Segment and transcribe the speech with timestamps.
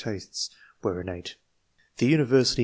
[0.01, 0.49] tastes
[0.81, 1.35] were innate.
[1.97, 2.59] The university, III.